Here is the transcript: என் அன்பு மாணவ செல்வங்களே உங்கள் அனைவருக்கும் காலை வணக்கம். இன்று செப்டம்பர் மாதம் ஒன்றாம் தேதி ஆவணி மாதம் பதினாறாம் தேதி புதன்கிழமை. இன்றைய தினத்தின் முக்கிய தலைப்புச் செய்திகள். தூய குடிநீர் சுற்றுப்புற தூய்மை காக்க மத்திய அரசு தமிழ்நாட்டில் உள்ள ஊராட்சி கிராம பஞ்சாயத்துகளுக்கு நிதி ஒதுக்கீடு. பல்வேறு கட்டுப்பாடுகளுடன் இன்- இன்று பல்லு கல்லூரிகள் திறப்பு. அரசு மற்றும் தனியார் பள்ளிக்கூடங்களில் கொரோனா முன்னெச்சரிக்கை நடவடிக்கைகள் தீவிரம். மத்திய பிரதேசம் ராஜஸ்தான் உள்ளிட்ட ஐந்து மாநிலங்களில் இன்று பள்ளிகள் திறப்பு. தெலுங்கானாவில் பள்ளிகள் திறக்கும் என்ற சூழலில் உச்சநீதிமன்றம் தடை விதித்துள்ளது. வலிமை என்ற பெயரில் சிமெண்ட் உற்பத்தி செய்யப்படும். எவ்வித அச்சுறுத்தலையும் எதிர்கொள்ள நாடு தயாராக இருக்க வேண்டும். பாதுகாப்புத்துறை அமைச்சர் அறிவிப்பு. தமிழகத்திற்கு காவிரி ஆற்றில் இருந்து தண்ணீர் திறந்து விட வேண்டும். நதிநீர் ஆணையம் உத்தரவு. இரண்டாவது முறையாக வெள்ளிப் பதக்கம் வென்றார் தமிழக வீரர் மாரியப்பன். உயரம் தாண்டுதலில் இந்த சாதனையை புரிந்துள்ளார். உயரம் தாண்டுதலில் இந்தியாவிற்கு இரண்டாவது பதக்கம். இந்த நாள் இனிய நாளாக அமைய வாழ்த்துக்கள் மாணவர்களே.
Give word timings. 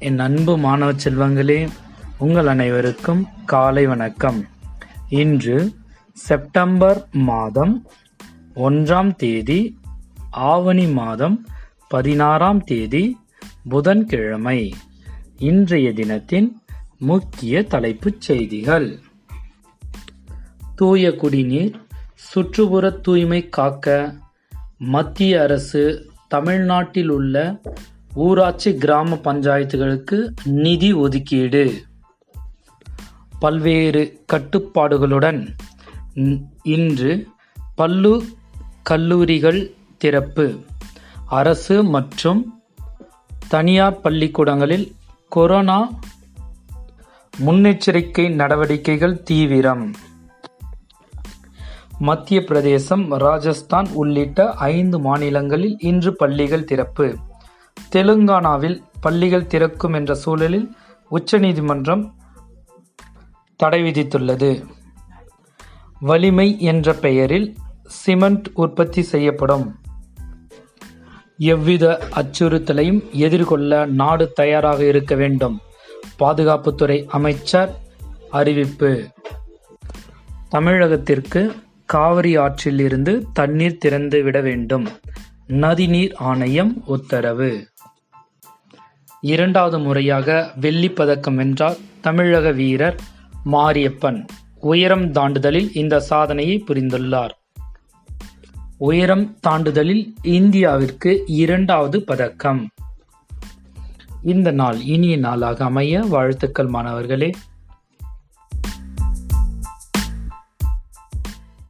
என் 0.00 0.18
அன்பு 0.18 0.58
மாணவ 0.58 0.92
செல்வங்களே 0.92 1.68
உங்கள் 2.18 2.46
அனைவருக்கும் 2.46 3.26
காலை 3.46 3.86
வணக்கம். 3.86 4.46
இன்று 5.08 5.74
செப்டம்பர் 6.12 7.08
மாதம் 7.12 7.86
ஒன்றாம் 8.54 9.14
தேதி 9.16 9.78
ஆவணி 10.30 10.86
மாதம் 10.86 11.46
பதினாறாம் 11.88 12.64
தேதி 12.64 13.16
புதன்கிழமை. 13.68 14.74
இன்றைய 15.38 15.92
தினத்தின் 15.92 16.60
முக்கிய 16.98 17.62
தலைப்புச் 17.62 18.20
செய்திகள். 18.20 18.98
தூய 20.76 21.16
குடிநீர் 21.16 21.80
சுற்றுப்புற 22.14 22.90
தூய்மை 22.90 23.48
காக்க 23.48 24.14
மத்திய 24.78 25.42
அரசு 25.42 26.10
தமிழ்நாட்டில் 26.28 27.08
உள்ள 27.08 27.60
ஊராட்சி 28.14 28.74
கிராம 28.74 29.14
பஞ்சாயத்துகளுக்கு 29.14 30.30
நிதி 30.44 30.92
ஒதுக்கீடு. 30.92 31.82
பல்வேறு 33.38 34.24
கட்டுப்பாடுகளுடன் 34.32 35.56
இன்- 36.14 36.44
இன்று 36.62 37.28
பல்லு 37.74 38.24
கல்லூரிகள் 38.82 39.70
திறப்பு. 39.98 40.58
அரசு 41.26 41.84
மற்றும் 41.84 42.62
தனியார் 43.48 44.00
பள்ளிக்கூடங்களில் 44.00 44.94
கொரோனா 45.28 45.90
முன்னெச்சரிக்கை 47.46 48.34
நடவடிக்கைகள் 48.34 49.22
தீவிரம். 49.22 49.94
மத்திய 51.98 52.44
பிரதேசம் 52.44 53.12
ராஜஸ்தான் 53.12 53.88
உள்ளிட்ட 53.92 54.52
ஐந்து 54.52 55.00
மாநிலங்களில் 55.00 55.78
இன்று 55.78 56.16
பள்ளிகள் 56.16 56.64
திறப்பு. 56.64 57.16
தெலுங்கானாவில் 57.92 58.82
பள்ளிகள் 59.00 59.46
திறக்கும் 59.46 59.92
என்ற 59.92 60.14
சூழலில் 60.14 60.76
உச்சநீதிமன்றம் 61.08 62.14
தடை 63.56 63.82
விதித்துள்ளது. 63.82 64.64
வலிமை 66.00 66.60
என்ற 66.60 66.92
பெயரில் 66.92 67.56
சிமெண்ட் 67.84 68.50
உற்பத்தி 68.54 69.02
செய்யப்படும். 69.02 69.78
எவ்வித 71.38 72.08
அச்சுறுத்தலையும் 72.14 73.10
எதிர்கொள்ள 73.10 73.86
நாடு 73.86 74.32
தயாராக 74.32 74.84
இருக்க 74.84 75.14
வேண்டும். 75.14 75.60
பாதுகாப்புத்துறை 76.18 77.06
அமைச்சர் 77.06 77.76
அறிவிப்பு. 78.30 79.08
தமிழகத்திற்கு 80.50 81.52
காவிரி 81.86 82.36
ஆற்றில் 82.36 82.78
இருந்து 82.78 83.26
தண்ணீர் 83.32 83.78
திறந்து 83.78 84.22
விட 84.22 84.40
வேண்டும். 84.40 84.88
நதிநீர் 85.50 86.14
ஆணையம் 86.14 86.82
உத்தரவு. 86.86 87.68
இரண்டாவது 89.20 89.78
முறையாக 89.78 90.52
வெள்ளிப் 90.60 90.96
பதக்கம் 90.96 91.36
வென்றார் 91.36 91.76
தமிழக 92.00 92.50
வீரர் 92.50 93.00
மாரியப்பன். 93.44 94.26
உயரம் 94.60 95.12
தாண்டுதலில் 95.12 95.76
இந்த 95.76 96.00
சாதனையை 96.00 96.64
புரிந்துள்ளார். 96.66 97.30
உயரம் 98.78 99.38
தாண்டுதலில் 99.48 100.12
இந்தியாவிற்கு 100.22 101.22
இரண்டாவது 101.26 102.04
பதக்கம். 102.04 102.68
இந்த 104.22 104.50
நாள் 104.50 104.80
இனிய 104.82 105.16
நாளாக 105.16 105.64
அமைய 105.64 106.00
வாழ்த்துக்கள் 106.00 106.66
மாணவர்களே. 106.66 107.30